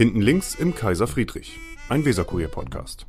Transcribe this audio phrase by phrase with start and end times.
[0.00, 1.58] Hinten links im Kaiser Friedrich,
[1.90, 3.06] ein Weserkurier-Podcast.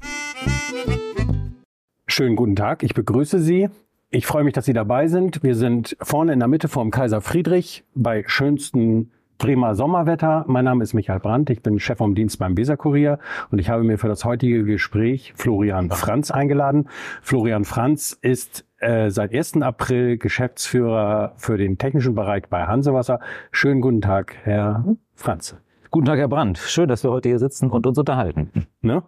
[2.05, 3.69] Schönen guten Tag, ich begrüße Sie.
[4.09, 5.41] Ich freue mich, dass Sie dabei sind.
[5.41, 10.43] Wir sind vorne in der Mitte vom Kaiser Friedrich bei schönstem Bremer Sommerwetter.
[10.49, 13.19] Mein Name ist Michael Brandt, ich bin Chef vom Dienst beim Weserkurier
[13.51, 16.89] und ich habe mir für das heutige Gespräch Florian Franz eingeladen.
[17.21, 19.61] Florian Franz ist äh, seit 1.
[19.61, 23.21] April Geschäftsführer für den technischen Bereich bei Hansewasser.
[23.53, 24.83] Schönen guten Tag, Herr
[25.15, 25.55] Franz.
[25.93, 26.57] Guten Tag, Herr Brandt.
[26.57, 28.49] Schön, dass wir heute hier sitzen und uns unterhalten.
[28.81, 29.03] Ne?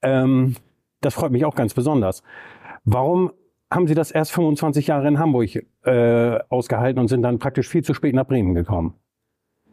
[0.00, 0.56] Ähm,
[1.02, 2.22] das freut mich auch ganz besonders.
[2.86, 3.30] Warum
[3.70, 5.50] haben Sie das erst 25 Jahre in Hamburg
[5.84, 8.94] äh, ausgehalten und sind dann praktisch viel zu spät nach Bremen gekommen?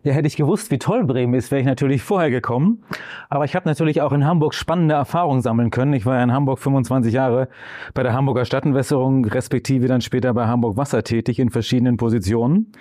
[0.03, 2.83] Ja, hätte ich gewusst, wie toll Bremen ist, wäre ich natürlich vorher gekommen.
[3.29, 5.93] Aber ich habe natürlich auch in Hamburg spannende Erfahrungen sammeln können.
[5.93, 7.47] Ich war ja in Hamburg 25 Jahre
[7.93, 12.73] bei der Hamburger Stadtentwässerung, respektive dann später bei Hamburg Wasser tätig in verschiedenen Positionen.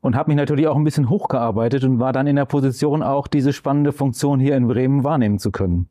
[0.00, 3.26] Und habe mich natürlich auch ein bisschen hochgearbeitet und war dann in der Position, auch
[3.26, 5.88] diese spannende Funktion hier in Bremen wahrnehmen zu können.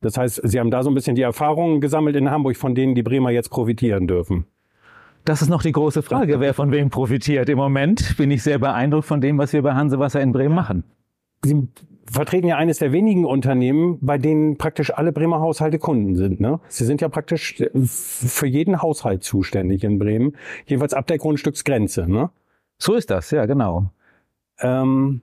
[0.00, 2.94] Das heißt, Sie haben da so ein bisschen die Erfahrungen gesammelt in Hamburg, von denen
[2.94, 4.46] die Bremer jetzt profitieren dürfen.
[5.24, 7.48] Das ist noch die große Frage, wer von wem profitiert.
[7.48, 10.84] Im Moment bin ich sehr beeindruckt von dem, was wir bei Hansewasser in Bremen machen.
[11.44, 11.68] Sie
[12.10, 16.40] vertreten ja eines der wenigen Unternehmen, bei denen praktisch alle Bremer Haushalte Kunden sind.
[16.40, 16.58] Ne?
[16.68, 20.32] Sie sind ja praktisch für jeden Haushalt zuständig in Bremen,
[20.66, 22.10] jedenfalls ab der Grundstücksgrenze.
[22.10, 22.30] Ne?
[22.80, 23.90] So ist das, ja, genau.
[24.58, 25.22] Ähm,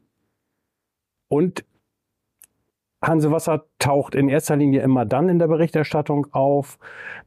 [1.27, 1.65] und
[3.01, 6.79] Hansewasser taucht in erster Linie immer dann in der Berichterstattung auf,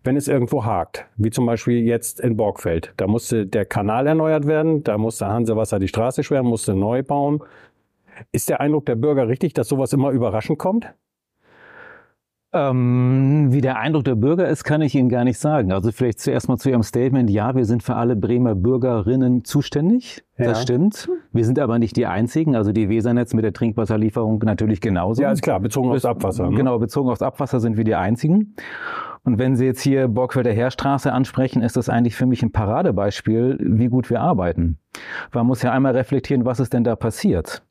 [0.02, 1.06] wenn es irgendwo hakt.
[1.16, 2.92] Wie zum Beispiel jetzt in Borgfeld.
[2.96, 7.42] Da musste der Kanal erneuert werden, da musste Hansewasser die Straße schweren, musste neu bauen.
[8.32, 10.92] Ist der Eindruck der Bürger richtig, dass sowas immer überraschend kommt?
[12.52, 15.70] Ähm, wie der Eindruck der Bürger ist, kann ich Ihnen gar nicht sagen.
[15.70, 17.30] Also vielleicht zuerst mal zu Ihrem Statement.
[17.30, 20.24] Ja, wir sind für alle Bremer Bürgerinnen zuständig.
[20.36, 20.46] Ja.
[20.46, 21.08] Das stimmt.
[21.32, 22.56] Wir sind aber nicht die einzigen.
[22.56, 25.22] Also die Wesernetz mit der Trinkwasserlieferung natürlich genauso.
[25.22, 25.60] Ja, ist klar.
[25.60, 26.50] Bezogen aufs Abwasser.
[26.50, 26.56] Ne?
[26.56, 28.56] Genau, bezogen aufs Abwasser sind wir die einzigen.
[29.22, 33.58] Und wenn Sie jetzt hier Borgfelder Heerstraße ansprechen, ist das eigentlich für mich ein Paradebeispiel,
[33.60, 34.78] wie gut wir arbeiten.
[35.32, 37.62] Man muss ja einmal reflektieren, was ist denn da passiert.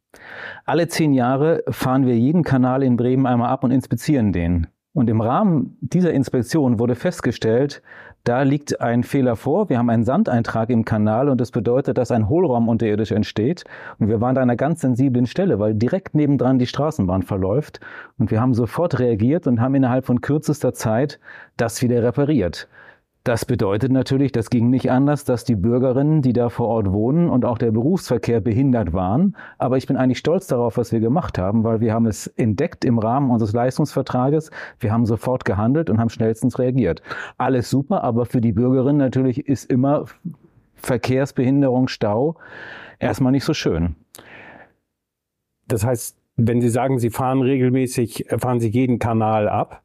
[0.65, 4.67] Alle zehn Jahre fahren wir jeden Kanal in Bremen einmal ab und inspizieren den.
[4.93, 7.81] Und im Rahmen dieser Inspektion wurde festgestellt,
[8.23, 9.69] da liegt ein Fehler vor.
[9.69, 13.63] Wir haben einen Sandeintrag im Kanal und das bedeutet, dass ein Hohlraum unterirdisch entsteht.
[13.97, 17.79] Und wir waren da an einer ganz sensiblen Stelle, weil direkt nebendran die Straßenbahn verläuft.
[18.17, 21.19] Und wir haben sofort reagiert und haben innerhalb von kürzester Zeit
[21.55, 22.67] das wieder repariert.
[23.25, 27.29] Das bedeutet natürlich, das ging nicht anders, dass die Bürgerinnen, die da vor Ort wohnen
[27.29, 29.35] und auch der Berufsverkehr behindert waren.
[29.57, 32.85] Aber ich bin eigentlich stolz darauf, was wir gemacht haben, weil wir haben es entdeckt
[32.85, 34.51] im Rahmen unseres Leistungsvertrages.
[34.79, 37.01] Wir haben sofort gehandelt und haben schnellstens reagiert.
[37.37, 40.05] Alles super, aber für die Bürgerinnen natürlich ist immer
[40.75, 42.37] Verkehrsbehinderung, Stau
[42.99, 43.95] erstmal nicht so schön.
[45.67, 49.83] Das heißt, wenn Sie sagen, Sie fahren regelmäßig, fahren Sie jeden Kanal ab,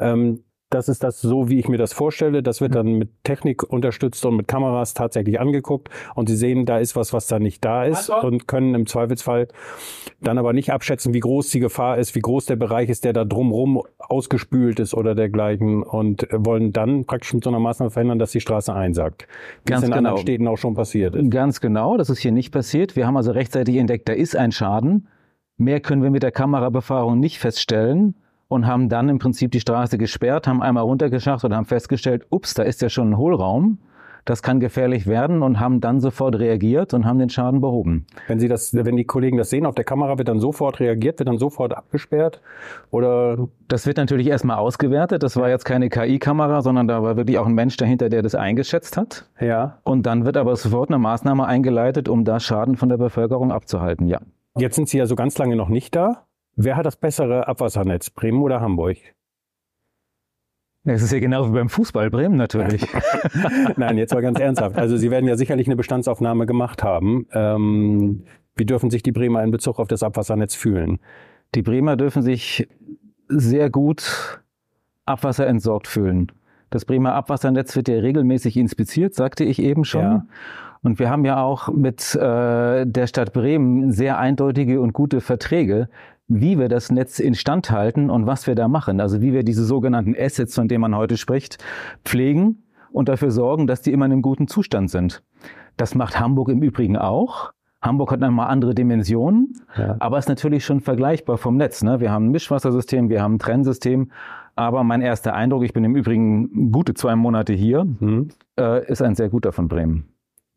[0.00, 0.42] ähm,
[0.74, 2.42] das ist das so, wie ich mir das vorstelle.
[2.42, 5.90] Das wird dann mit Technik unterstützt und mit Kameras tatsächlich angeguckt.
[6.14, 8.26] Und Sie sehen, da ist was, was da nicht da ist also?
[8.26, 9.48] und können im Zweifelsfall
[10.20, 13.12] dann aber nicht abschätzen, wie groß die Gefahr ist, wie groß der Bereich ist, der
[13.12, 18.18] da drumrum ausgespült ist oder dergleichen und wollen dann praktisch mit so einer Maßnahme verhindern,
[18.18, 19.26] dass die Straße einsackt.
[19.64, 19.98] Wie Ganz es in genau.
[19.98, 21.30] anderen Städten auch schon passiert ist.
[21.30, 21.96] Ganz genau.
[21.96, 22.96] Das ist hier nicht passiert.
[22.96, 25.08] Wir haben also rechtzeitig entdeckt, da ist ein Schaden.
[25.58, 28.14] Mehr können wir mit der Kamerabefahrung nicht feststellen
[28.52, 32.54] und haben dann im Prinzip die Straße gesperrt, haben einmal runtergeschacht und haben festgestellt, ups,
[32.54, 33.78] da ist ja schon ein Hohlraum.
[34.24, 38.06] Das kann gefährlich werden und haben dann sofort reagiert und haben den Schaden behoben.
[38.28, 41.18] Wenn Sie das, wenn die Kollegen das sehen auf der Kamera, wird dann sofort reagiert,
[41.18, 42.40] wird dann sofort abgesperrt
[42.92, 43.48] oder?
[43.66, 45.22] Das wird natürlich erstmal ausgewertet.
[45.22, 48.34] Das war jetzt keine KI-Kamera, sondern da war wirklich auch ein Mensch dahinter, der das
[48.34, 49.24] eingeschätzt hat.
[49.40, 49.78] Ja.
[49.82, 54.06] Und dann wird aber sofort eine Maßnahme eingeleitet, um da Schaden von der Bevölkerung abzuhalten.
[54.06, 54.20] Ja.
[54.56, 56.26] Jetzt sind Sie ja so ganz lange noch nicht da.
[56.54, 58.98] Wer hat das bessere Abwassernetz, Bremen oder Hamburg?
[60.84, 62.84] Es ist ja genau wie beim Fußball, Bremen natürlich.
[63.76, 64.76] Nein, jetzt mal ganz ernsthaft.
[64.76, 67.26] Also Sie werden ja sicherlich eine Bestandsaufnahme gemacht haben.
[67.32, 68.24] Ähm,
[68.56, 70.98] wie dürfen sich die Bremer in Bezug auf das Abwassernetz fühlen?
[71.54, 72.68] Die Bremer dürfen sich
[73.28, 74.42] sehr gut
[75.06, 76.32] abwasserentsorgt fühlen.
[76.70, 80.02] Das Bremer Abwassernetz wird ja regelmäßig inspiziert, sagte ich eben schon.
[80.02, 80.26] Ja.
[80.82, 85.88] Und wir haben ja auch mit äh, der Stadt Bremen sehr eindeutige und gute Verträge,
[86.28, 89.00] wie wir das Netz instand halten und was wir da machen.
[89.00, 91.58] Also wie wir diese sogenannten Assets, von denen man heute spricht,
[92.04, 95.22] pflegen und dafür sorgen, dass die immer in einem guten Zustand sind.
[95.76, 97.52] Das macht Hamburg im Übrigen auch.
[97.80, 99.96] Hamburg hat nochmal andere Dimensionen, ja.
[99.98, 101.82] aber ist natürlich schon vergleichbar vom Netz.
[101.82, 101.98] Ne?
[101.98, 104.12] Wir haben ein Mischwassersystem, wir haben ein Trennsystem,
[104.54, 108.28] aber mein erster Eindruck, ich bin im Übrigen gute zwei Monate hier, mhm.
[108.58, 110.06] äh, ist ein sehr guter von Bremen.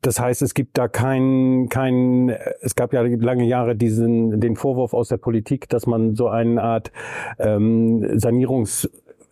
[0.06, 2.30] Das heißt, es gibt da keinen, kein,
[2.62, 6.62] es gab ja lange Jahre diesen, den Vorwurf aus der Politik, dass man so eine
[6.62, 6.92] Art
[7.40, 8.90] ähm, Sanierungs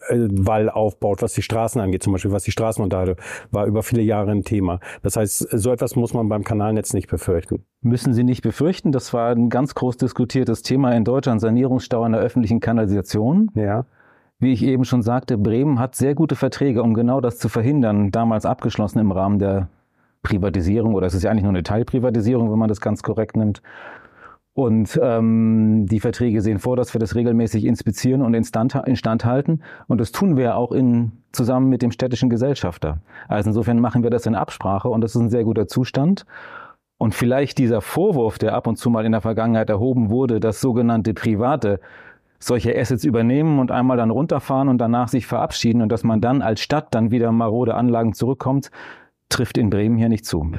[0.10, 3.16] Wall aufbaut, was die Straßen angeht, zum Beispiel, was die Straßenunterhalte
[3.52, 4.80] war über viele Jahre ein Thema.
[5.02, 7.64] Das heißt, so etwas muss man beim Kanalnetz nicht befürchten.
[7.81, 8.92] Müssen Sie nicht befürchten.
[8.92, 13.50] Das war ein ganz groß diskutiertes Thema in Deutschland, Sanierungsstau an der öffentlichen Kanalisation.
[13.56, 13.86] Ja.
[14.40, 18.12] Wie ich eben schon sagte, Bremen hat sehr gute Verträge, um genau das zu verhindern,
[18.12, 19.70] damals abgeschlossen im Rahmen der
[20.24, 23.62] Privatisierung, oder es ist ja eigentlich nur eine Teilprivatisierung, wenn man das ganz korrekt nimmt.
[24.56, 29.62] Und ähm, die Verträge sehen vor, dass wir das regelmäßig inspizieren und instand, instand halten.
[29.88, 33.00] Und das tun wir auch in, zusammen mit dem städtischen Gesellschafter.
[33.28, 36.25] Also insofern machen wir das in Absprache und das ist ein sehr guter Zustand.
[37.00, 40.62] Und vielleicht dieser Vorwurf, der ab und zu mal in der Vergangenheit erhoben wurde, dass
[40.62, 41.80] sogenannte Private
[42.40, 46.42] solche Assets übernehmen und einmal dann runterfahren und danach sich verabschieden und dass man dann
[46.42, 48.70] als Stadt dann wieder marode Anlagen zurückkommt,
[49.34, 50.52] trifft in Bremen hier nicht zu.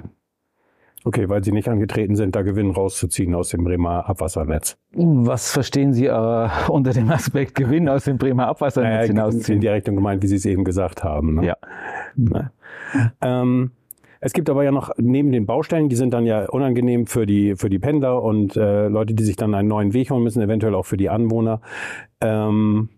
[1.06, 4.78] Okay, weil Sie nicht angetreten sind, da Gewinn rauszuziehen aus dem Bremer Abwassernetz.
[4.92, 9.56] Was verstehen Sie äh, unter dem Aspekt Gewinn aus dem Bremer Abwassernetz naja, hinausziehen?
[9.56, 11.34] In die Richtung gemeint, wie Sie es eben gesagt haben.
[11.34, 11.46] Ne?
[11.46, 11.56] Ja.
[12.16, 12.50] Ne?
[13.20, 13.72] Ähm,
[14.20, 17.56] es gibt aber ja noch neben den Baustellen, die sind dann ja unangenehm für die
[17.56, 20.74] für die Pendler und äh, Leute, die sich dann einen neuen Weg holen müssen, eventuell
[20.74, 21.60] auch für die Anwohner.
[22.22, 22.88] Ähm,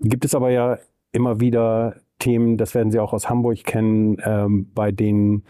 [0.00, 0.76] gibt es aber ja
[1.12, 5.42] immer wieder Themen, das werden Sie auch aus Hamburg kennen, ähm, bei denen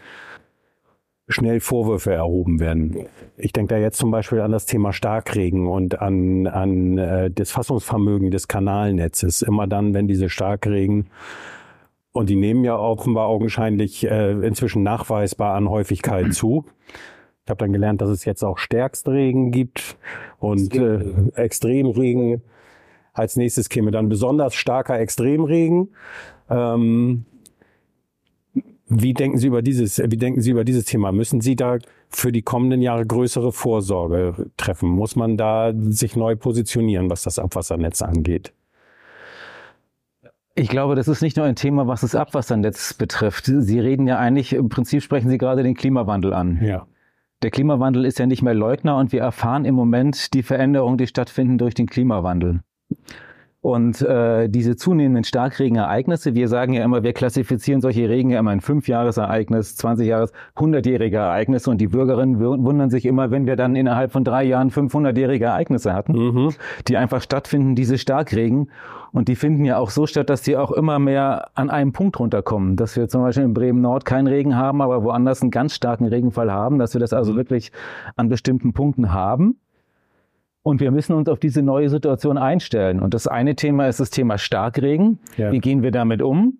[1.27, 3.05] schnell Vorwürfe erhoben werden.
[3.37, 7.51] Ich denke da jetzt zum Beispiel an das Thema Starkregen und an, an äh, das
[7.51, 9.41] Fassungsvermögen des Kanalnetzes.
[9.41, 11.09] Immer dann, wenn diese Starkregen
[12.11, 16.65] und die nehmen ja offenbar augenscheinlich äh, inzwischen nachweisbar an Häufigkeit zu.
[17.45, 19.97] Ich habe dann gelernt, dass es jetzt auch Stärkstregen gibt
[20.39, 20.99] und äh,
[21.35, 22.41] Extremregen.
[23.13, 25.89] Als nächstes käme dann besonders starker Extremregen.
[26.53, 27.25] Ähm,
[28.87, 31.11] wie denken Sie über dieses, wie denken Sie über dieses Thema?
[31.11, 31.77] Müssen Sie da
[32.09, 34.89] für die kommenden Jahre größere Vorsorge treffen?
[34.89, 38.53] Muss man da sich neu positionieren, was das Abwassernetz angeht?
[40.55, 43.45] Ich glaube, das ist nicht nur ein Thema, was das Abwassernetz betrifft.
[43.45, 46.59] Sie reden ja eigentlich, im Prinzip sprechen Sie gerade den Klimawandel an.
[46.63, 46.85] Ja.
[47.41, 51.07] Der Klimawandel ist ja nicht mehr Leugner und wir erfahren im Moment die Veränderungen, die
[51.07, 52.61] stattfinden durch den Klimawandel.
[53.63, 58.51] Und äh, diese zunehmenden Starkregenereignisse, wir sagen ja immer, wir klassifizieren solche Regen ja immer
[58.51, 63.77] in Fünfjahresereignis, 20 Jahres, 100-jährige Ereignisse und die Bürgerinnen wundern sich immer, wenn wir dann
[63.77, 66.49] innerhalb von drei Jahren 500-jährige Ereignisse hatten, mhm.
[66.89, 68.69] die einfach stattfinden, diese Starkregen.
[69.13, 72.19] Und die finden ja auch so statt, dass die auch immer mehr an einem Punkt
[72.19, 72.75] runterkommen.
[72.75, 76.05] Dass wir zum Beispiel in Bremen Nord keinen Regen haben, aber woanders einen ganz starken
[76.05, 77.37] Regenfall haben, dass wir das also mhm.
[77.37, 77.71] wirklich
[78.17, 79.55] an bestimmten Punkten haben.
[80.63, 83.01] Und wir müssen uns auf diese neue Situation einstellen.
[83.01, 85.19] Und das eine Thema ist das Thema Starkregen.
[85.37, 85.51] Ja.
[85.51, 86.57] Wie gehen wir damit um?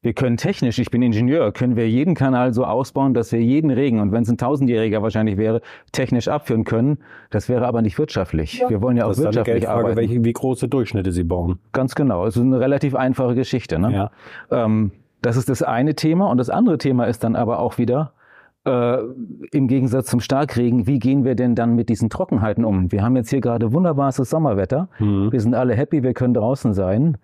[0.00, 3.70] Wir können technisch, ich bin Ingenieur, können wir jeden Kanal so ausbauen, dass wir jeden
[3.70, 5.62] Regen, und wenn es ein tausendjähriger wahrscheinlich wäre,
[5.92, 6.98] technisch abführen können.
[7.30, 8.58] Das wäre aber nicht wirtschaftlich.
[8.58, 8.68] Ja.
[8.68, 9.96] Wir wollen ja auch das ist wirtschaftlich eine arbeiten.
[9.96, 11.58] Welche, wie große Durchschnitte Sie bauen.
[11.72, 12.26] Ganz genau.
[12.26, 13.78] Es ist eine relativ einfache Geschichte.
[13.78, 13.92] Ne?
[13.92, 14.10] Ja.
[14.50, 14.90] Ähm,
[15.22, 16.30] das ist das eine Thema.
[16.30, 18.12] Und das andere Thema ist dann aber auch wieder,
[18.64, 18.98] äh,
[19.52, 22.90] im Gegensatz zum Starkregen, wie gehen wir denn dann mit diesen Trockenheiten um?
[22.92, 24.88] Wir haben jetzt hier gerade wunderbares Sommerwetter.
[24.98, 25.32] Mhm.
[25.32, 27.18] Wir sind alle happy, wir können draußen sein.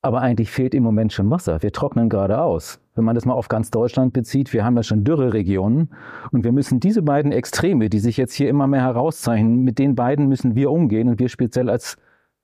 [0.00, 1.60] Aber eigentlich fehlt im Moment schon Wasser.
[1.60, 2.80] Wir trocknen gerade aus.
[2.94, 5.90] Wenn man das mal auf ganz Deutschland bezieht, wir haben ja schon Dürreregionen.
[6.30, 9.96] Und wir müssen diese beiden Extreme, die sich jetzt hier immer mehr herauszeichnen, mit den
[9.96, 11.08] beiden müssen wir umgehen.
[11.08, 11.96] Und wir speziell als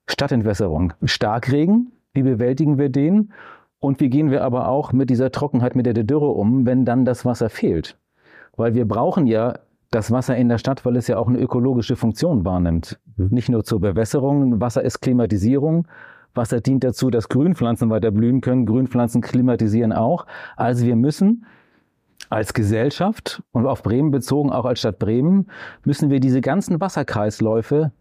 [0.08, 0.94] Stadtentwässerung.
[1.04, 3.32] Starkregen, wie bewältigen wir den?
[3.78, 7.04] Und wie gehen wir aber auch mit dieser Trockenheit, mit der Dürre um, wenn dann
[7.04, 7.96] das Wasser fehlt?
[8.56, 9.54] Weil wir brauchen ja
[9.90, 12.98] das Wasser in der Stadt, weil es ja auch eine ökologische Funktion wahrnimmt.
[13.16, 13.28] Mhm.
[13.30, 15.86] Nicht nur zur Bewässerung, Wasser ist Klimatisierung.
[16.34, 18.66] Wasser dient dazu, dass Grünpflanzen weiter blühen können.
[18.66, 20.26] Grünpflanzen klimatisieren auch.
[20.56, 21.46] Also wir müssen
[22.28, 25.46] als Gesellschaft und auf Bremen bezogen, auch als Stadt Bremen,
[25.84, 27.92] müssen wir diese ganzen Wasserkreisläufe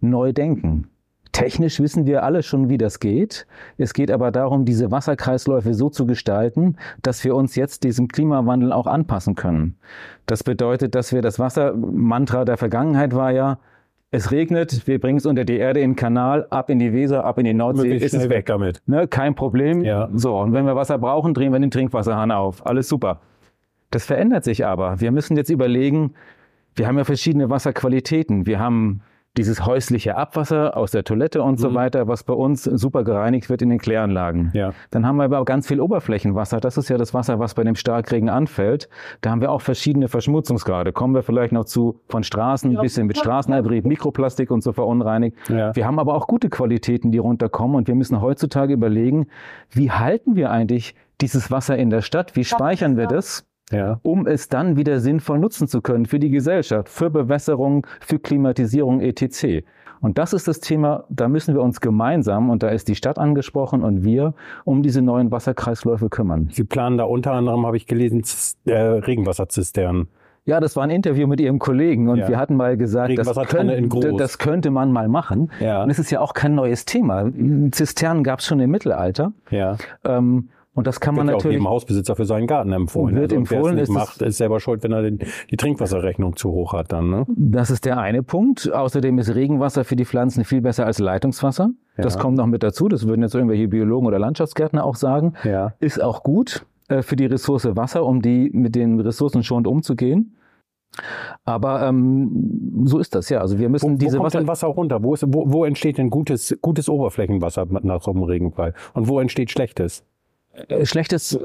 [0.00, 0.88] neu denken.
[1.32, 3.46] Technisch wissen wir alle schon, wie das geht.
[3.78, 8.70] Es geht aber darum, diese Wasserkreisläufe so zu gestalten, dass wir uns jetzt diesem Klimawandel
[8.70, 9.76] auch anpassen können.
[10.26, 13.58] Das bedeutet, dass wir das Wassermantra der Vergangenheit war ja,
[14.14, 17.24] es regnet, wir bringen es unter die Erde in den Kanal, ab in die Weser,
[17.24, 18.82] ab in die Nordsee, ist es weg damit.
[18.84, 19.82] Ne, kein Problem.
[19.82, 20.10] Ja.
[20.12, 22.66] So, und wenn wir Wasser brauchen, drehen wir den Trinkwasserhahn auf.
[22.66, 23.20] Alles super.
[23.90, 25.00] Das verändert sich aber.
[25.00, 26.12] Wir müssen jetzt überlegen,
[26.74, 28.44] wir haben ja verschiedene Wasserqualitäten.
[28.44, 29.00] Wir haben
[29.36, 31.56] dieses häusliche Abwasser aus der Toilette und mhm.
[31.58, 34.50] so weiter, was bei uns super gereinigt wird in den Kläranlagen.
[34.52, 34.72] Ja.
[34.90, 36.60] Dann haben wir aber auch ganz viel Oberflächenwasser.
[36.60, 38.88] Das ist ja das Wasser, was bei dem Starkregen anfällt.
[39.22, 40.92] Da haben wir auch verschiedene Verschmutzungsgrade.
[40.92, 42.80] Kommen wir vielleicht noch zu von Straßen, ja.
[42.80, 45.36] bisschen mit Straßenabrieb, Mikroplastik und so verunreinigt.
[45.48, 45.74] Ja.
[45.74, 49.28] Wir haben aber auch gute Qualitäten, die runterkommen und wir müssen heutzutage überlegen,
[49.70, 52.36] wie halten wir eigentlich dieses Wasser in der Stadt?
[52.36, 53.46] Wie speichern wir das?
[53.72, 53.98] Ja.
[54.02, 59.00] um es dann wieder sinnvoll nutzen zu können für die Gesellschaft, für Bewässerung, für Klimatisierung
[59.00, 59.64] etc.
[60.00, 63.18] Und das ist das Thema, da müssen wir uns gemeinsam, und da ist die Stadt
[63.18, 66.48] angesprochen und wir, um diese neuen Wasserkreisläufe kümmern.
[66.52, 68.22] Sie planen da unter anderem, habe ich gelesen,
[68.66, 70.08] äh, Regenwasserzisternen.
[70.44, 72.28] Ja, das war ein Interview mit Ihrem Kollegen und Ja.
[72.28, 75.52] wir hatten mal gesagt, das könnte, das könnte man mal machen.
[75.60, 75.84] Ja.
[75.84, 77.30] Und es ist ja auch kein neues Thema.
[77.70, 79.32] Zisternen gab es schon im Mittelalter.
[79.50, 79.76] Ja.
[80.04, 81.54] Ähm, und das kann man Wird ja auch natürlich.
[81.56, 83.14] jedem Hausbesitzer für seinen Garten empfohlen.
[83.16, 85.18] Wird wer empfohlen, es ist macht, ist selber schuld, wenn er den,
[85.50, 87.10] die Trinkwasserrechnung zu hoch hat dann.
[87.10, 87.26] Ne?
[87.28, 88.72] Das ist der eine Punkt.
[88.72, 91.70] Außerdem ist Regenwasser für die Pflanzen viel besser als Leitungswasser.
[91.96, 92.20] Das Ja.
[92.20, 92.88] kommt noch mit dazu.
[92.88, 95.34] Das würden jetzt irgendwelche Biologen oder Landschaftsgärtner auch sagen.
[95.44, 95.74] Ja.
[95.78, 100.36] Ist auch gut äh, für die Ressource Wasser, um die mit den Ressourcen schonend umzugehen.
[101.44, 103.40] Aber ähm, so ist das ja.
[103.40, 104.38] Also wir Wo, müssen wo diese kommt Wasser.
[104.38, 105.02] denn Wasser runter?
[105.02, 108.74] Wo, ist, wo, wo entsteht denn gutes, gutes Oberflächenwasser nach so einem Regenfall?
[108.94, 110.04] Und wo entsteht schlechtes?
[110.52, 111.38] Äh, Schlechtes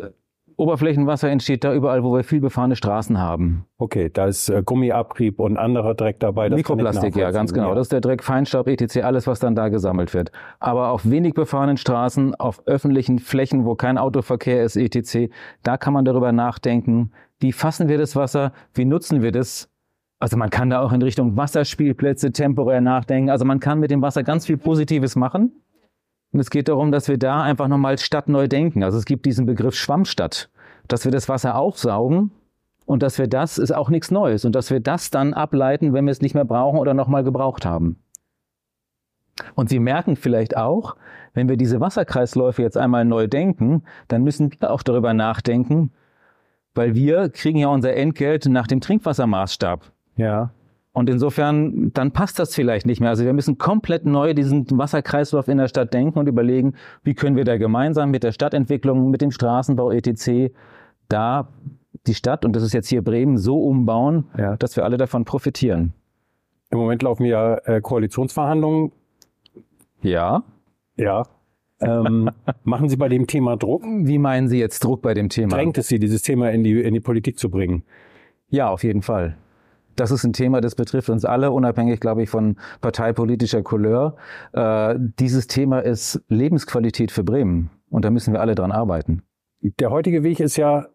[0.57, 3.65] Oberflächenwasser entsteht da überall, wo wir viel befahrene Straßen haben.
[3.77, 6.49] Okay, da ist äh, Gummiabrieb und anderer Dreck dabei.
[6.49, 7.75] das Mikroplastik, ja, ganz genau.
[7.75, 10.31] Das ist der Dreck, Feinstaub, etc., alles, was dann da gesammelt wird.
[10.59, 15.93] Aber auf wenig befahrenen Straßen, auf öffentlichen Flächen, wo kein Autoverkehr ist, etc., da kann
[15.93, 19.69] man darüber nachdenken, wie fassen wir das Wasser, wie nutzen wir das.
[20.19, 23.29] Also man kann da auch in Richtung Wasserspielplätze temporär nachdenken.
[23.29, 25.51] Also man kann mit dem Wasser ganz viel Positives machen.
[26.37, 28.83] Und es geht darum, dass wir da einfach nochmal Stadt neu denken.
[28.83, 30.51] Also es gibt diesen Begriff Schwammstadt,
[30.87, 32.29] dass wir das Wasser aufsaugen
[32.85, 36.05] und dass wir das ist auch nichts Neues und dass wir das dann ableiten, wenn
[36.05, 37.97] wir es nicht mehr brauchen oder nochmal gebraucht haben.
[39.55, 40.95] Und Sie merken vielleicht auch,
[41.33, 45.91] wenn wir diese Wasserkreisläufe jetzt einmal neu denken, dann müssen wir auch darüber nachdenken,
[46.75, 49.91] weil wir kriegen ja unser Entgelt nach dem Trinkwassermaßstab.
[50.17, 50.51] Ja.
[50.97, 53.11] Und insofern, dann passt das vielleicht nicht mehr.
[53.11, 56.73] Also wir müssen komplett neu diesen Wasserkreislauf in der Stadt denken und überlegen,
[57.03, 60.51] wie können wir da gemeinsam mit der Stadtentwicklung, mit dem Straßenbau etc.
[61.07, 61.49] da
[62.07, 64.57] die Stadt, und das ist jetzt hier Bremen, so umbauen, Ja.
[64.57, 65.93] dass wir alle davon profitieren.
[66.71, 68.91] Im Moment laufen ja äh, Koalitionsverhandlungen.
[70.01, 70.41] Ja.
[70.95, 71.27] Ja.
[71.79, 72.31] Ähm,
[72.63, 73.83] machen Sie bei dem Thema Druck?
[73.85, 75.57] Wie meinen Sie jetzt Druck bei dem Thema?
[75.57, 77.83] Drängt es Sie, dieses Thema in die, in die Politik zu bringen?
[78.49, 79.37] Ja, auf jeden Fall.
[79.97, 84.15] Das ist ein Thema, das betrifft uns alle, unabhängig, glaube ich, von parteipolitischer Couleur.
[84.53, 87.71] Äh, dieses Thema ist Lebensqualität für Bremen.
[87.89, 89.23] Und da müssen wir alle dran arbeiten.
[89.61, 90.85] Der heutige Weg ist ja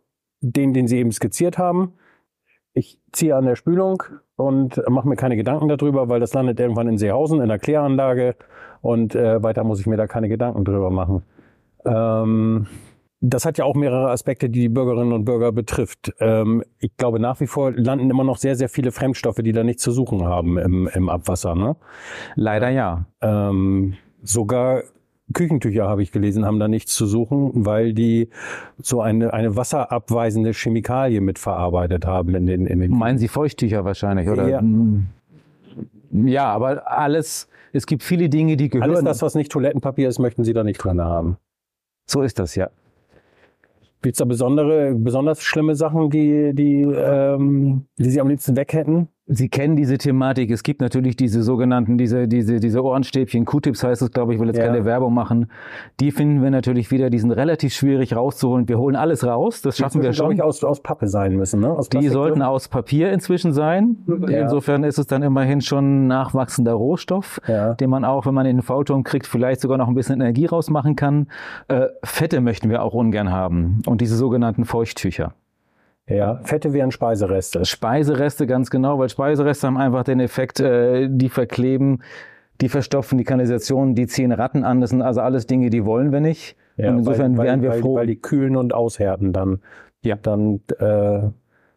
[0.41, 1.95] den, den Sie eben skizziert haben.
[2.75, 4.05] Ich ziehe an der Spülung
[4.37, 8.37] und mache mir keine Gedanken darüber, weil das landet irgendwann in Seehausen in der Kläranlage
[8.81, 11.23] und äh, weiter muss ich mir da keine Gedanken drüber machen.
[11.85, 12.67] Ähm,
[13.25, 16.13] das hat ja auch mehrere Aspekte, die die Bürgerinnen und Bürger betrifft.
[16.19, 19.63] Ähm, ich glaube, nach wie vor landen immer noch sehr, sehr viele Fremdstoffe, die da
[19.63, 21.55] nichts zu suchen haben im, im Abwasser.
[21.55, 21.77] Ne?
[22.35, 23.07] Leider ja.
[23.21, 24.83] Ähm, sogar
[25.33, 28.29] Küchentücher habe ich gelesen, haben da nichts zu suchen, weil die
[28.79, 34.29] so eine, eine wasserabweisende Chemikalie mitverarbeitet haben in den, in den Meinen Sie Feuchttücher wahrscheinlich,
[34.29, 34.49] oder?
[34.49, 34.63] Ja.
[36.11, 38.91] Ja, aber alles, es gibt viele Dinge, die gehören.
[38.91, 41.39] Alles das, was nicht Toilettenpapier ist, möchten sie da nicht drin haben.
[42.05, 42.69] so ist das, ja.
[44.03, 48.73] Gibt es da besondere, besonders schlimme Sachen, die, die, ähm, die Sie am liebsten weg
[48.73, 49.09] hätten?
[49.27, 50.51] Sie kennen diese Thematik.
[50.51, 54.49] Es gibt natürlich diese sogenannten, diese, diese, diese Ohrenstäbchen, Q-Tips heißt es, glaube ich, will
[54.49, 54.67] jetzt Ja.
[54.67, 55.47] keine Werbung machen.
[56.01, 58.69] Die finden wir natürlich wieder, die sind relativ schwierig rauszuholen.
[58.69, 60.37] Wir holen alles raus, das schaffen wir Die, glaube schon.
[60.37, 61.71] ich, aus, aus Pappe sein müssen, ne?
[61.71, 63.99] Aus Die sollten aus Papier inzwischen sein.
[64.29, 64.43] Ja.
[64.43, 67.75] Insofern ist es dann immerhin schon nachwachsender Rohstoff, Ja.
[67.75, 70.47] den man auch, wenn man in den V-Turm kriegt, vielleicht sogar noch ein bisschen Energie
[70.47, 71.29] rausmachen kann.
[71.69, 73.83] Äh, Fette möchten wir auch ungern haben.
[73.87, 75.33] Und diese sogenannten Feuchttücher.
[76.13, 77.65] Ja, Fette wären Speisereste.
[77.65, 82.03] Speisereste ganz genau, weil Speisereste haben einfach den Effekt, äh, die verkleben,
[82.61, 84.81] die verstopfen die Kanalisation, die ziehen Ratten an.
[84.81, 86.57] Das sind also alles Dinge, die wollen wir nicht.
[86.77, 87.97] Ja, und insofern weil, wären wir weil, froh.
[87.97, 89.61] Weil die kühlen und aushärten dann.
[90.03, 90.17] Ja.
[90.17, 91.31] Dann äh,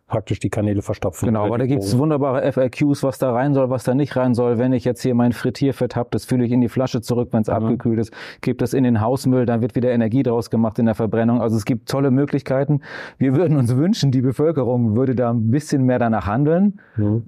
[0.07, 1.25] praktisch die Kanäle verstopfen.
[1.27, 1.99] Genau, Oder aber da gibt's Poren.
[2.01, 4.59] wunderbare FAQs, was da rein soll, was da nicht rein soll.
[4.59, 7.41] Wenn ich jetzt hier mein Frittierfett habe, das fühle ich in die Flasche zurück, wenn
[7.41, 7.53] es Mhm.
[7.55, 10.93] abgekühlt ist, gebe das in den Hausmüll, dann wird wieder Energie draus gemacht in der
[10.95, 11.41] Verbrennung.
[11.41, 12.81] Also es gibt tolle Möglichkeiten.
[13.17, 17.23] Wir würden uns wünschen, die Bevölkerung würde da ein bisschen mehr danach handeln, Mhm.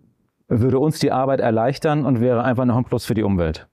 [0.48, 3.68] würde uns die Arbeit erleichtern und wäre einfach noch ein Plus für die Umwelt.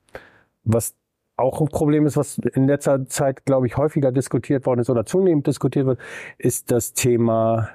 [0.64, 0.96] Was
[1.36, 5.04] auch ein Problem ist, was in letzter Zeit, glaube ich, häufiger diskutiert worden ist oder
[5.04, 5.98] zunehmend diskutiert wird,
[6.38, 7.68] ist das Thema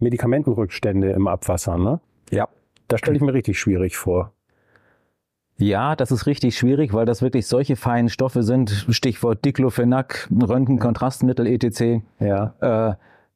[0.00, 1.78] Medikamentenrückstände im Abwasser.
[1.78, 2.00] Ne?
[2.30, 2.48] Ja.
[2.88, 4.32] Das stelle ich mir richtig schwierig vor.
[5.56, 8.86] Ja, das ist richtig schwierig, weil das wirklich solche feinen Stoffe sind.
[8.88, 12.02] Stichwort Diclofenac, Röntgenkontrastmittel etc.
[12.18, 12.54] Ja.
[12.60, 12.94] Äh,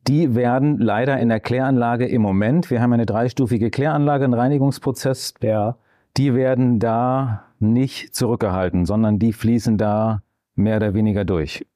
[0.09, 5.35] die werden leider in der Kläranlage im Moment, wir haben eine dreistufige Kläranlage, einen Reinigungsprozess,
[5.41, 5.77] Ja.
[6.17, 10.23] die werden da nicht zurückgehalten, sondern die fließen da
[10.55, 11.67] mehr oder weniger durch.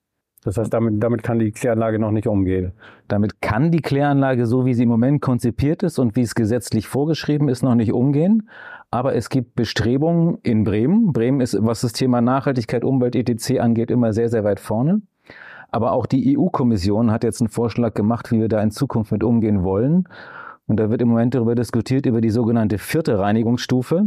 [0.45, 2.73] Das heißt, damit, damit kann die Kläranlage noch nicht umgehen.
[3.09, 6.87] Damit kann die Kläranlage, so wie sie im Moment konzipiert ist und wie es gesetzlich
[6.87, 8.49] vorgeschrieben ist, noch nicht umgehen.
[8.90, 11.12] Aber es gibt Bestrebungen in Bremen.
[11.12, 13.59] Bremen ist, was das Thema Nachhaltigkeit, Umwelt, etc.
[13.61, 15.02] angeht, immer sehr, sehr weit vorne.
[15.71, 19.23] Aber auch die EU-Kommission hat jetzt einen Vorschlag gemacht, wie wir da in Zukunft mit
[19.23, 20.09] umgehen wollen.
[20.66, 24.07] Und da wird im Moment darüber diskutiert, über die sogenannte vierte Reinigungsstufe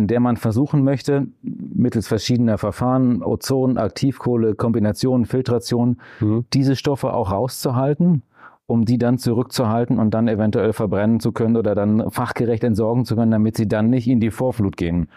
[0.00, 6.46] in der man versuchen möchte, mittels verschiedener Verfahren, Ozon, Aktivkohle, Kombinationen, Filtration, mhm.
[6.54, 8.22] diese Stoffe auch rauszuhalten,
[8.66, 13.14] um die dann zurückzuhalten und dann eventuell verbrennen zu können oder dann fachgerecht entsorgen zu
[13.14, 15.08] können, damit sie dann nicht in die Vorflut gehen.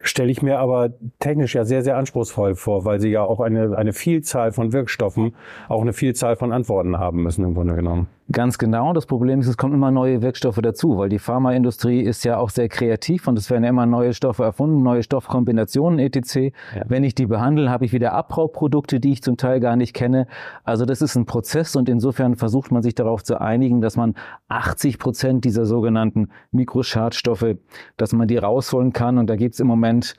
[0.00, 3.76] Stelle ich mir aber technisch ja sehr, sehr anspruchsvoll vor, weil sie ja auch eine,
[3.76, 5.34] eine Vielzahl von Wirkstoffen,
[5.68, 8.06] auch eine Vielzahl von Antworten haben müssen im Grunde genommen.
[8.30, 8.92] Ganz genau.
[8.92, 12.50] Das Problem ist, es kommen immer neue Wirkstoffe dazu, weil die Pharmaindustrie ist ja auch
[12.50, 16.36] sehr kreativ und es werden immer neue Stoffe erfunden, neue Stoffkombinationen etc.
[16.36, 16.52] Ja.
[16.86, 20.26] Wenn ich die behandle, habe ich wieder Abbauprodukte, die ich zum Teil gar nicht kenne.
[20.62, 24.14] Also das ist ein Prozess und insofern versucht man sich darauf zu einigen, dass man
[24.48, 27.56] 80 Prozent dieser sogenannten Mikroschadstoffe,
[27.96, 29.16] dass man die rausholen kann.
[29.16, 30.16] Und da gibt es im Moment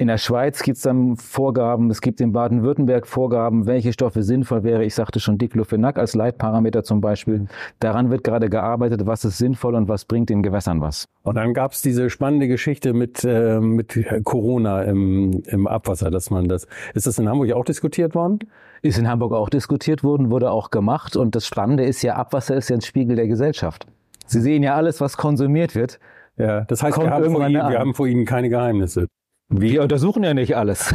[0.00, 4.62] in der Schweiz gibt es dann Vorgaben, es gibt in Baden-Württemberg Vorgaben, welche Stoffe sinnvoll
[4.62, 4.82] wäre.
[4.82, 7.48] Ich sagte schon Diclofenac als Leitparameter zum Beispiel.
[7.80, 11.06] Daran wird gerade gearbeitet, was ist sinnvoll und was bringt den Gewässern was.
[11.22, 16.30] Und dann gab es diese spannende Geschichte mit, äh, mit Corona im, im Abwasser, dass
[16.30, 16.66] man das.
[16.94, 18.38] Ist das in Hamburg auch diskutiert worden?
[18.80, 21.14] Ist in Hamburg auch diskutiert worden, wurde auch gemacht.
[21.14, 23.86] Und das Spannende ist ja, Abwasser ist ja ein Spiegel der Gesellschaft.
[24.24, 26.00] Sie sehen ja alles, was konsumiert wird.
[26.38, 29.08] Ja, das heißt, wir haben, Ihnen, wir haben vor Ihnen keine Geheimnisse.
[29.50, 30.94] Wir untersuchen ja nicht alles.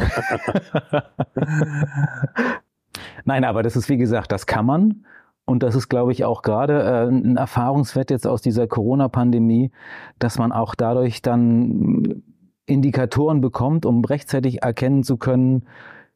[3.24, 5.04] Nein, aber das ist wie gesagt, das kann man.
[5.44, 9.70] Und das ist, glaube ich, auch gerade äh, ein Erfahrungswert jetzt aus dieser Corona-Pandemie,
[10.18, 12.22] dass man auch dadurch dann
[12.64, 15.66] Indikatoren bekommt, um rechtzeitig erkennen zu können,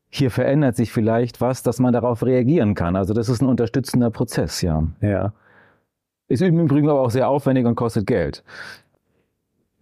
[0.08, 2.96] hier verändert sich vielleicht was, dass man darauf reagieren kann.
[2.96, 4.82] Also das ist ein unterstützender Prozess, ja.
[5.00, 5.32] Ja.
[6.26, 8.42] Ist im Übrigen aber auch sehr aufwendig und kostet Geld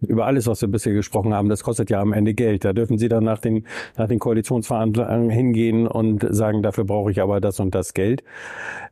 [0.01, 2.65] über alles, was wir bisher gesprochen haben, das kostet ja am Ende Geld.
[2.65, 3.65] Da dürfen Sie dann nach den,
[3.97, 8.23] nach den Koalitionsverhandlungen hingehen und sagen, dafür brauche ich aber das und das Geld.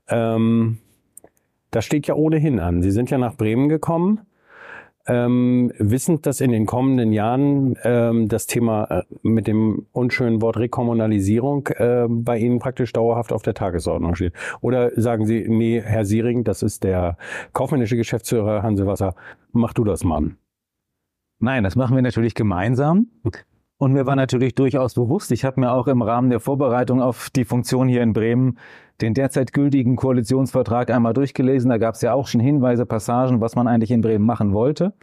[0.09, 0.79] Ähm,
[1.71, 2.81] das steht ja ohnehin an.
[2.81, 4.21] Sie sind ja nach Bremen gekommen.
[5.09, 10.57] Ähm, wissend, dass in den kommenden Jahren ähm, das Thema äh, mit dem unschönen Wort
[10.57, 14.33] Rekommunalisierung äh, bei Ihnen praktisch dauerhaft auf der Tagesordnung steht.
[14.59, 17.17] Oder sagen Sie, nee, Herr Siering, das ist der
[17.53, 19.15] kaufmännische Geschäftsführer Hansewasser,
[19.53, 20.35] mach du das, Mann.
[21.39, 23.07] Nein, das machen wir natürlich gemeinsam.
[23.79, 27.29] Und mir war natürlich durchaus bewusst, ich habe mir auch im Rahmen der Vorbereitung auf
[27.29, 28.57] die Funktion hier in Bremen
[29.01, 31.69] den derzeit gültigen Koalitionsvertrag einmal durchgelesen.
[31.69, 34.93] Da gab es ja auch schon Hinweise, Passagen, was man eigentlich in Bremen machen wollte.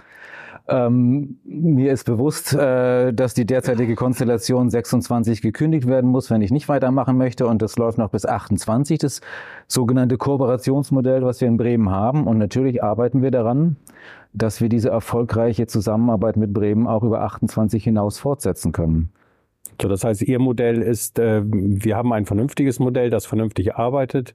[0.67, 6.51] Ähm, mir ist bewusst, äh, dass die derzeitige Konstellation 26 gekündigt werden muss, wenn ich
[6.51, 7.47] nicht weitermachen möchte.
[7.47, 9.21] Und das läuft noch bis 28, das
[9.69, 12.27] sogenannte Kooperationsmodell, was wir in Bremen haben.
[12.27, 13.77] Und natürlich arbeiten wir daran,
[14.35, 19.11] dass wir diese erfolgreiche Zusammenarbeit mit Bremen auch über 28 hinaus fortsetzen können.
[19.81, 24.35] So, das heißt, Ihr Modell ist, äh, wir haben ein vernünftiges Modell, das vernünftig arbeitet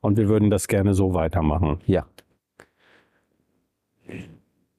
[0.00, 1.78] und wir würden das gerne so weitermachen.
[1.86, 2.06] Ja.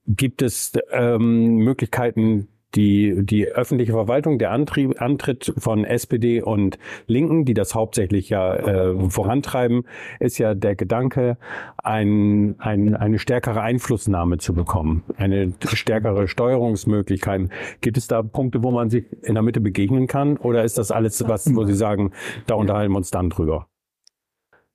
[0.07, 7.45] Gibt es ähm, Möglichkeiten, die, die öffentliche Verwaltung, der Antrieb, Antritt von SPD und Linken,
[7.45, 9.83] die das hauptsächlich ja äh, vorantreiben,
[10.19, 11.37] ist ja der Gedanke,
[11.77, 17.49] ein, ein, eine stärkere Einflussnahme zu bekommen, eine stärkere Steuerungsmöglichkeit.
[17.81, 20.37] Gibt es da Punkte, wo man sich in der Mitte begegnen kann?
[20.37, 22.11] Oder ist das alles was, wo Sie sagen,
[22.47, 23.67] da unterhalten wir uns dann drüber?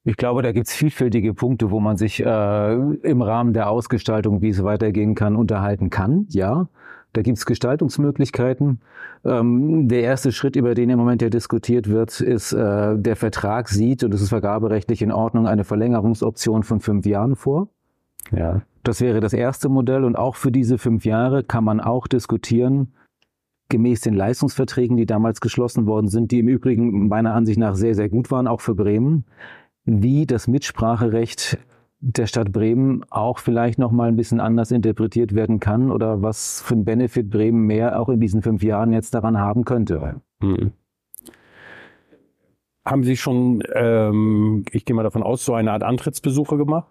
[0.09, 4.41] Ich glaube, da gibt es vielfältige Punkte, wo man sich äh, im Rahmen der Ausgestaltung,
[4.41, 6.27] wie es weitergehen kann, unterhalten kann.
[6.29, 6.69] Ja,
[7.17, 8.81] da gibt es Gestaltungsmöglichkeiten.
[9.25, 13.69] Ähm, der erste Schritt, über den im Moment ja diskutiert wird, ist, äh, der Vertrag
[13.69, 17.69] sieht, und das ist vergaberechtlich in Ordnung, eine Verlängerungsoption von fünf Jahren vor.
[18.33, 18.63] Ja.
[18.83, 20.05] Das wäre das erste Modell.
[20.05, 22.93] Und auch für diese fünf Jahre kann man auch diskutieren,
[23.69, 27.95] gemäß den Leistungsverträgen, die damals geschlossen worden sind, die im Übrigen meiner Ansicht nach sehr,
[27.95, 29.25] sehr gut waren, auch für Bremen
[29.87, 31.59] wie das Mitspracherecht
[32.01, 36.61] der Stadt Bremen auch vielleicht noch mal ein bisschen anders interpretiert werden kann oder was
[36.61, 40.21] für ein Benefit Bremen mehr auch in diesen fünf Jahren jetzt daran haben könnte.
[40.41, 40.73] Mhm.
[42.85, 46.87] Haben Sie schon, ähm, ich gehe mal davon aus, so eine Art Antrittsbesuche gemacht?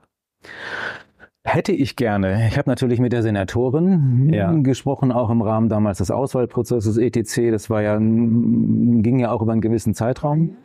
[1.45, 2.47] Hätte ich gerne.
[2.47, 4.51] Ich habe natürlich mit der Senatorin ja.
[4.51, 7.51] gesprochen, auch im Rahmen damals des Auswahlprozesses ETC.
[7.51, 10.57] Das war ja, ging ja auch über einen gewissen Zeitraum.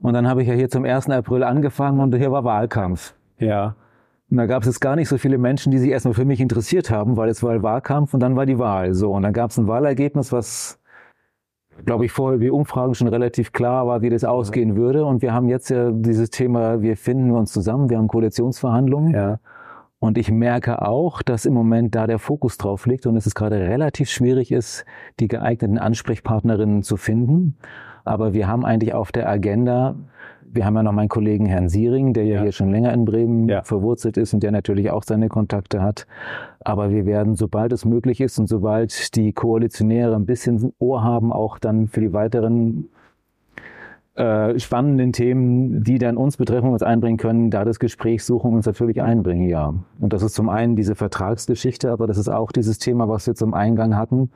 [0.00, 1.10] Und dann habe ich ja hier zum 1.
[1.10, 3.14] April angefangen und hier war Wahlkampf.
[3.44, 3.76] Ja.
[4.30, 6.40] Und da gab es jetzt gar nicht so viele Menschen, die sich erstmal für mich
[6.40, 8.94] interessiert haben, weil es war Wahlkampf und dann war die Wahl.
[8.94, 10.80] So, und dann gab es ein Wahlergebnis, was
[11.84, 15.04] glaube ich, vorher wie Umfragen schon relativ klar war, wie das ausgehen würde.
[15.04, 19.12] Und wir haben jetzt ja dieses Thema, wir finden uns zusammen, wir haben Koalitionsverhandlungen.
[19.12, 19.38] Ja.
[19.98, 23.34] Und ich merke auch, dass im Moment da der Fokus drauf liegt und es ist
[23.34, 24.84] gerade relativ schwierig ist,
[25.18, 27.56] die geeigneten Ansprechpartnerinnen zu finden.
[28.04, 29.96] Aber wir haben eigentlich auf der Agenda,
[30.54, 32.42] wir haben ja noch meinen Kollegen Herrn Siering, der ja, Ja.
[32.42, 33.62] hier schon länger in Bremen Ja.
[33.62, 36.06] verwurzelt ist und der natürlich auch seine Kontakte hat.
[36.60, 41.32] Aber wir werden, sobald es möglich ist und sobald die Koalitionäre ein bisschen Ohr haben,
[41.32, 42.88] auch dann für die weiteren
[44.16, 48.56] äh, spannenden Themen, die dann uns betreffen, uns einbringen können, da das Gespräch suchen und
[48.58, 49.74] uns natürlich einbringen, ja.
[50.00, 53.34] Und das ist zum einen diese Vertragsgeschichte, aber das ist auch dieses Thema, was wir
[53.34, 54.30] zum Eingang hatten.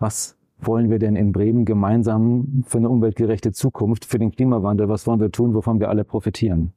[0.00, 5.06] Was wollen wir denn in Bremen gemeinsam für eine umweltgerechte Zukunft, für den Klimawandel, was
[5.06, 6.72] wollen wir tun, wovon wir alle profitieren?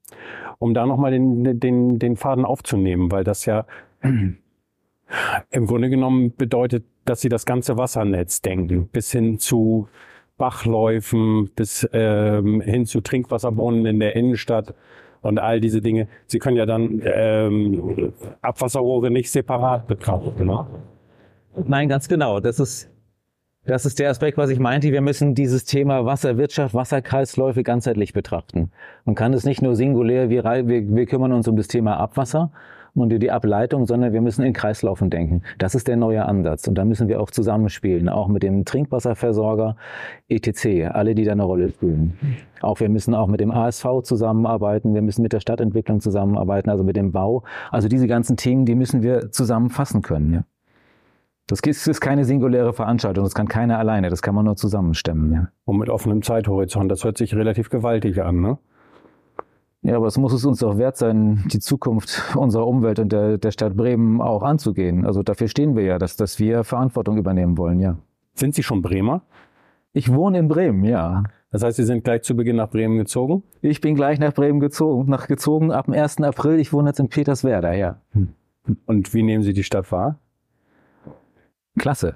[0.63, 3.65] um da nochmal den, den, den Faden aufzunehmen, weil das ja
[4.01, 9.89] im Grunde genommen bedeutet, dass sie das ganze Wassernetz denken, bis hin zu
[10.37, 14.73] Bachläufen, bis ähm, hin zu Trinkwasserbrunnen in der Innenstadt
[15.21, 16.07] und all diese Dinge.
[16.27, 20.45] Sie können ja dann ähm, Abwasserrohre nicht separat betrachten.
[20.45, 20.65] Ne?
[21.65, 22.39] Nein, ganz genau.
[22.39, 22.89] Das ist,
[23.65, 24.91] das ist der Aspekt, was ich meinte.
[24.91, 28.71] Wir müssen dieses Thema Wasserwirtschaft, Wasserkreisläufe ganzheitlich betrachten.
[29.05, 32.51] Man kann es nicht nur singulär, wir, wir, wir kümmern uns um das Thema Abwasser
[32.95, 35.41] und die Ableitung, sondern wir müssen in Kreislaufen denken.
[35.57, 36.67] Das ist der neue Ansatz.
[36.67, 39.77] Und da müssen wir auch zusammenspielen, auch mit dem Trinkwasserversorger,
[40.29, 42.17] etc., alle, die da eine Rolle spielen.
[42.61, 46.83] Auch wir müssen auch mit dem ASV zusammenarbeiten, wir müssen mit der Stadtentwicklung zusammenarbeiten, also
[46.83, 47.43] mit dem Bau.
[47.71, 50.33] Also diese ganzen Themen, die müssen wir zusammenfassen können.
[50.33, 50.43] Ja.
[51.47, 55.33] Das ist keine singuläre Veranstaltung, das kann keiner alleine, das kann man nur zusammenstemmen.
[55.33, 56.89] Ja, Und mit offenem Zeithorizont.
[56.89, 58.39] Das hört sich relativ gewaltig an.
[58.39, 58.57] Ne?
[59.83, 63.37] ja aber es muss es uns doch wert sein, die Zukunft unserer Umwelt und der,
[63.37, 65.05] der Stadt Bremen auch anzugehen.
[65.05, 67.97] Also dafür stehen wir ja, dass, dass wir Verantwortung übernehmen wollen, ja.
[68.35, 69.21] Sind Sie schon Bremer?
[69.91, 71.23] Ich wohne in Bremen, ja.
[71.51, 73.43] Das heißt, Sie sind gleich zu Beginn nach Bremen gezogen?
[73.61, 76.21] Ich bin gleich nach Bremen gezogen, nach gezogen ab dem 1.
[76.21, 76.59] April.
[76.59, 78.01] Ich wohne jetzt in Peterswerda, ja.
[78.85, 80.19] Und wie nehmen Sie die Stadt wahr?
[81.77, 82.15] Klasse.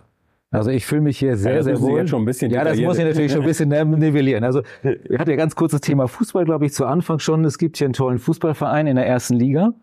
[0.50, 2.00] Also ich fühle mich hier sehr, Ja, das sehr wohl.
[2.00, 4.46] jetzt schon ein bisschen ja, das muss ich natürlich schon ein bisschen ähm, nivellieren.
[4.46, 7.44] Also wir hatten ja ganz kurzes Thema Fußball, glaube ich, zu Anfang schon.
[7.44, 9.74] Es gibt hier einen tollen Fußballverein in der ersten Liga.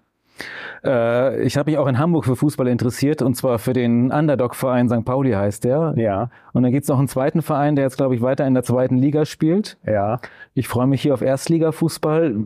[0.84, 4.88] Äh, ich habe mich auch in Hamburg für Fußball interessiert und zwar für den Underdog-Verein
[4.88, 5.04] St.
[5.04, 5.94] Pauli heißt der.
[5.96, 8.62] Ja, Und dann gibt's noch einen zweiten Verein, der jetzt, glaube ich, weiter in der
[8.62, 9.78] zweiten Liga spielt.
[9.86, 10.20] ja.
[10.56, 12.36] Ich freue mich hier auf Erstligafußball.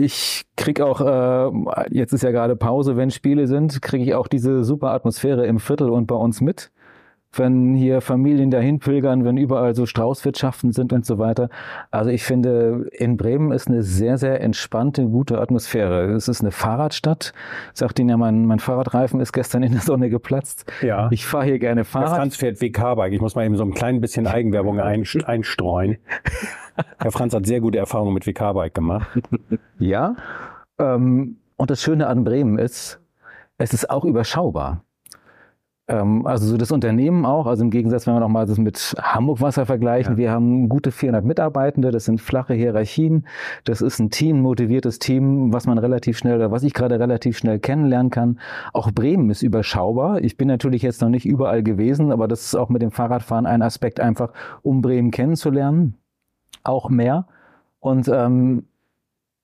[0.00, 1.50] Ich krieg auch, äh,
[1.90, 5.58] jetzt ist ja gerade Pause, wenn Spiele sind, kriege ich auch diese super Atmosphäre im
[5.58, 6.70] Viertel und bei uns mit.
[7.32, 11.48] Wenn hier Familien dahin pilgern, wenn überall so Straußwirtschaften sind und so weiter.
[11.90, 16.12] Also ich finde, in Bremen ist eine sehr, sehr entspannte, gute Atmosphäre.
[16.12, 17.32] Es ist eine Fahrradstadt.
[17.72, 20.70] Sagt Ihnen ja, mein, mein Fahrradreifen ist gestern in der Sonne geplatzt.
[20.82, 21.08] Ja.
[21.12, 22.16] Ich fahre hier gerne Herr Fahrrad.
[22.16, 23.12] Franz fährt WK-Bike.
[23.12, 25.98] Ich muss mal eben so ein klein bisschen Eigenwerbung ein, einstreuen.
[26.98, 29.08] Herr Franz hat sehr gute Erfahrungen mit WK-Bike gemacht.
[29.78, 30.16] Ja.
[30.78, 33.00] Ähm, und das Schöne an Bremen ist,
[33.58, 34.82] es ist auch überschaubar.
[35.90, 39.40] Ähm, also so das Unternehmen auch, also im Gegensatz, wenn wir nochmal das mit Hamburg
[39.40, 40.18] Wasser vergleichen, Ja.
[40.18, 43.26] wir haben gute 400 Mitarbeitende, das sind flache Hierarchien,
[43.64, 47.36] das ist ein Team, motiviertes Team, was man relativ schnell, oder was ich gerade relativ
[47.36, 48.38] schnell kennenlernen kann.
[48.72, 50.22] Auch Bremen ist überschaubar.
[50.22, 53.46] Ich bin natürlich jetzt noch nicht überall gewesen, aber das ist auch mit dem Fahrradfahren
[53.46, 55.94] ein Aspekt einfach, um Bremen kennenzulernen.
[56.62, 57.26] Auch mehr.
[57.80, 58.64] Und ähm,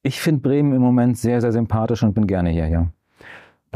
[0.03, 2.87] ich finde Bremen im Moment sehr, sehr sympathisch und bin gerne hier, ja.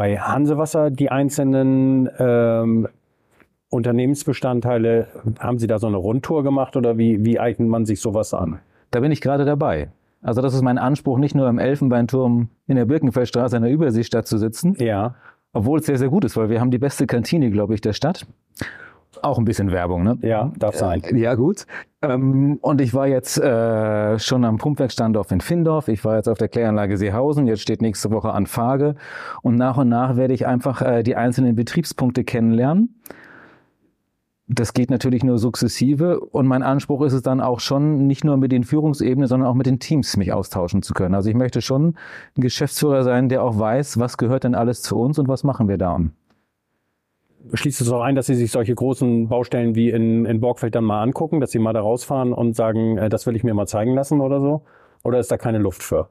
[0.00, 2.88] Bei Hansewasser, die einzelnen ähm,
[3.68, 5.08] Unternehmensbestandteile,
[5.38, 8.60] haben Sie da so eine Rundtour gemacht oder wie, wie eignet man sich sowas an?
[8.92, 9.90] Da bin ich gerade dabei.
[10.22, 14.26] Also das ist mein Anspruch, nicht nur im Elfenbeinturm in der Birkenfeldstraße in der Überseestadt
[14.26, 15.16] zu sitzen, Ja,
[15.52, 17.92] obwohl es sehr, sehr gut ist, weil wir haben die beste Kantine, glaube ich, der
[17.92, 18.26] Stadt.
[19.22, 20.18] Auch ein bisschen Werbung, ne?
[20.22, 21.02] ja, darf sein.
[21.14, 21.66] Ja, gut.
[22.00, 25.88] Ähm, und ich war jetzt äh, schon am Pumpwerkstandorf in Findorf.
[25.88, 27.46] Ich war jetzt auf der Kläranlage Seehausen.
[27.46, 28.94] Jetzt steht nächste Woche an Fage.
[29.42, 33.00] Und nach und nach werde ich einfach äh, die einzelnen Betriebspunkte kennenlernen.
[34.46, 36.20] Das geht natürlich nur sukzessive.
[36.20, 39.54] Und mein Anspruch ist es dann auch schon, nicht nur mit den Führungsebenen, sondern auch
[39.54, 41.14] mit den Teams mich austauschen zu können.
[41.14, 41.94] Also ich möchte schon
[42.36, 45.68] ein Geschäftsführer sein, der auch weiß, was gehört denn alles zu uns und was machen
[45.68, 46.00] wir da.
[47.52, 50.84] Schließt es auch ein, dass Sie sich solche großen Baustellen wie in, in Borgfeld dann
[50.84, 53.66] mal angucken, dass Sie mal da rausfahren und sagen, äh, das will ich mir mal
[53.66, 54.62] zeigen lassen oder so?
[55.02, 56.10] Oder ist da keine Luft für?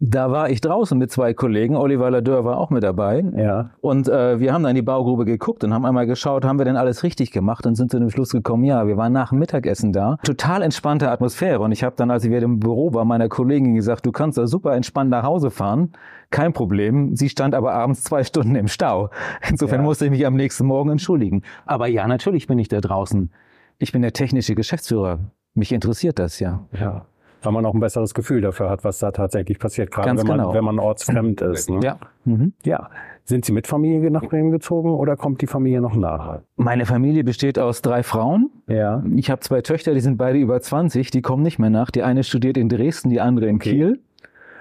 [0.00, 1.74] Da war ich draußen mit zwei Kollegen.
[1.74, 3.24] Oliver Ladeur war auch mit dabei.
[3.36, 3.70] Ja.
[3.80, 6.64] Und äh, wir haben dann in die Baugrube geguckt und haben einmal geschaut, haben wir
[6.64, 9.40] denn alles richtig gemacht und sind zu dem Schluss gekommen, ja, wir waren nach dem
[9.40, 10.18] Mittagessen da.
[10.22, 11.58] Total entspannte Atmosphäre.
[11.60, 14.38] Und ich habe dann, als ich wieder im Büro war, meiner Kollegin gesagt, du kannst
[14.38, 15.90] da super entspannt nach Hause fahren.
[16.30, 17.16] Kein Problem.
[17.16, 19.10] Sie stand aber abends zwei Stunden im Stau.
[19.50, 19.84] Insofern Ja.
[19.84, 21.42] musste ich mich am nächsten Morgen entschuldigen.
[21.66, 23.32] Aber ja, natürlich bin ich da draußen
[23.78, 25.18] Ich bin der technische Geschäftsführer.
[25.54, 26.66] Mich interessiert das ja.
[26.78, 27.06] Ja.
[27.42, 30.26] Weil man auch ein besseres Gefühl dafür hat, was da tatsächlich passiert, gerade Ganz wenn
[30.28, 30.54] man, genau.
[30.54, 31.70] wenn man ortsfremd ist.
[31.70, 31.80] Ne?
[31.82, 31.98] Ja.
[32.24, 32.52] Mhm.
[32.64, 32.90] ja.
[33.24, 36.40] Sind Sie mit Familie nach Bremen gezogen oder kommt die Familie noch nach?
[36.56, 38.50] Meine Familie besteht aus drei Frauen.
[38.68, 39.04] Ja.
[39.14, 41.90] Ich habe zwei Töchter, die sind beide über 20, die kommen nicht mehr nach.
[41.90, 43.70] Die eine studiert in Dresden, die andere in Okay.
[43.70, 44.00] Kiel.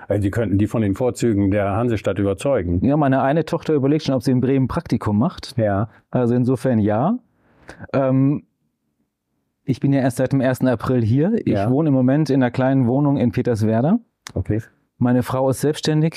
[0.09, 2.83] Also die könnten die von den Vorzügen der Hansestadt überzeugen.
[2.85, 5.57] Ja, meine eine Tochter überlegt schon, ob sie in Bremen Praktikum macht.
[5.57, 5.89] Ja.
[6.11, 7.17] Also insofern ja.
[7.93, 8.43] Ähm,
[9.67, 10.61] ich bin ja erst seit dem 1.
[10.65, 11.33] April hier.
[11.45, 11.69] Ich Ja.
[11.69, 13.99] wohne im Moment in einer kleinen Wohnung in Peterswerda.
[14.33, 14.61] Okay.
[14.97, 16.15] Meine Frau ist selbstständig.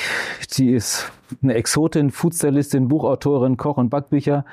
[0.49, 4.45] Sie ist eine Exotin, Foodstylistin, Buchautorin, Koch- und Backbücher.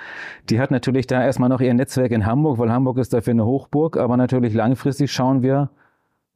[0.49, 3.45] Die hat natürlich da erstmal noch ihr Netzwerk in Hamburg, weil Hamburg ist dafür eine
[3.45, 3.95] Hochburg.
[3.97, 5.69] Aber natürlich langfristig schauen wir,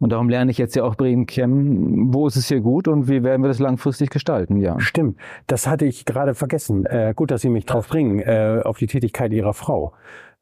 [0.01, 3.07] und darum lerne ich jetzt ja auch Bremen kennen, wo ist es hier gut und
[3.07, 4.77] wie werden wir das langfristig gestalten, ja.
[4.81, 6.85] Stimmt, das hatte ich gerade vergessen.
[6.85, 9.93] Äh, gut, dass Sie mich drauf bringen, äh, auf die Tätigkeit Ihrer Frau.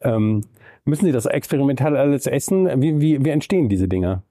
[0.02, 0.42] Ähm,
[0.86, 2.68] müssen Sie das experimental alles essen?
[2.82, 4.24] Wie, wie, wie entstehen diese Dinge?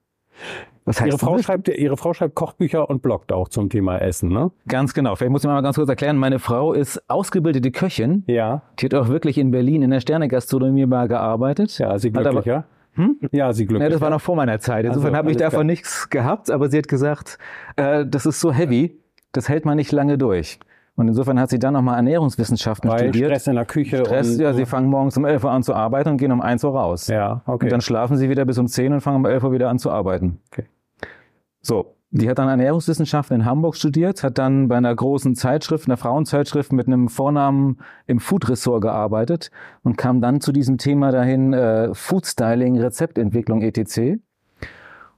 [0.86, 1.44] Was Ihre heißt Frau, das?
[1.44, 4.50] schreibt, Ihre Frau schreibt Kochbücher und bloggt auch zum Thema Essen, ne?
[4.66, 5.14] Ganz genau.
[5.16, 6.16] Vielleicht muss ich mal ganz kurz erklären.
[6.16, 8.24] Meine Frau ist ausgebildete Köchin.
[8.26, 8.62] Ja.
[8.78, 11.78] Die hat auch wirklich in Berlin in der Sternegastronomie mal gearbeitet.
[11.78, 12.64] Ja, Sie Hat aber- glücklicher?
[12.98, 13.18] Hm?
[13.32, 13.88] Ja, Sie glücklicher.
[13.88, 14.84] Ja, das war noch vor meiner Zeit.
[14.84, 15.64] Insofern Also, habe ich davon klar.
[15.64, 17.38] nichts gehabt, aber sie hat gesagt,
[17.76, 19.00] äh, das ist so heavy,
[19.32, 20.58] das hält man nicht lange durch.
[20.96, 23.30] Und insofern hat sie dann nochmal Ernährungswissenschaften Weil studiert.
[23.30, 25.72] Stress in der Küche Stress, und ja, sie fangen morgens um 11 Uhr an zu
[25.74, 27.06] arbeiten und gehen um 1 Uhr raus.
[27.06, 27.66] Ja, okay.
[27.66, 29.78] Und dann schlafen sie wieder bis um 10 und fangen um 11 Uhr wieder an
[29.78, 30.40] zu arbeiten.
[30.50, 30.64] Okay.
[31.62, 35.98] So, die hat dann Ernährungswissenschaften in Hamburg studiert, hat dann bei einer großen Zeitschrift, einer
[35.98, 39.50] Frauenzeitschrift mit einem Vornamen im Food-Ressort gearbeitet
[39.82, 44.20] und kam dann zu diesem Thema dahin, äh, Food-Styling, Rezeptentwicklung etc.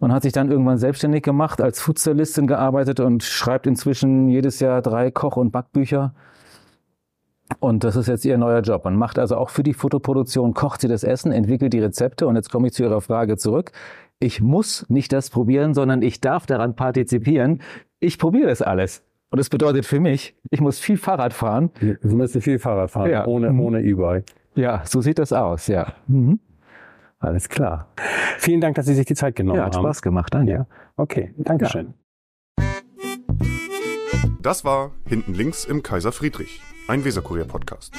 [0.00, 4.82] Und hat sich dann irgendwann selbstständig gemacht, als Foodstylistin gearbeitet und schreibt inzwischen jedes Jahr
[4.82, 6.14] drei Koch- und Backbücher.
[7.58, 8.86] Und das ist jetzt ihr neuer Job.
[8.86, 12.26] Und macht also auch für die Fotoproduktion, kocht sie das Essen, entwickelt die Rezepte.
[12.26, 13.72] Und jetzt komme ich zu Ihrer Frage zurück.
[14.22, 17.62] Ich muss nicht das probieren, sondern ich darf daran partizipieren.
[18.00, 19.02] Ich probiere das alles.
[19.30, 21.70] Und das bedeutet für mich, ich muss viel Fahrrad fahren.
[21.80, 23.26] Sie müssen viel Fahrrad fahren, Ja.
[23.26, 23.60] ohne, Mhm.
[23.60, 24.24] ohne E-Bike.
[24.56, 25.94] Ja, so sieht das aus, ja.
[26.06, 26.38] Mhm.
[27.18, 27.88] Alles klar.
[28.38, 29.82] Vielen Dank, dass Sie sich die Zeit genommen Ja, hat haben.
[29.84, 30.52] Spaß gemacht, danke.
[30.52, 30.66] Ja.
[30.96, 31.94] Okay, Dankeschön.
[34.42, 37.94] Das war Hinten links im Kaiser Friedrich, ein Weserkurier-Podcast.